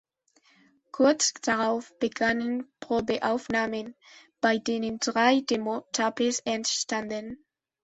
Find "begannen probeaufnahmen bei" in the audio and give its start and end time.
1.99-4.57